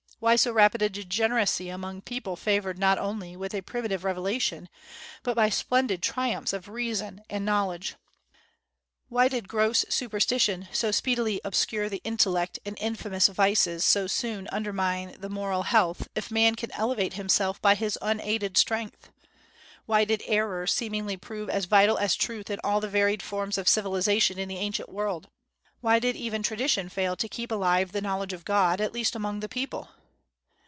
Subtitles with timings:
[0.19, 4.69] Why so rapid a degeneracy among people favored not only with a primitive revelation,
[5.23, 7.95] but by splendid triumphs of reason and knowledge?
[9.09, 15.15] Why did gross superstition so speedily obscure the intellect, and infamous vices so soon undermine
[15.19, 19.09] the moral health, if man can elevate himself by his unaided strength?
[19.87, 23.67] Why did error seemingly prove as vital as truth in all the varied forms of
[23.67, 25.29] civilization in the ancient world?
[25.79, 29.39] Why did even tradition fail to keep alive the knowledge of God, at least among
[29.39, 29.89] the people?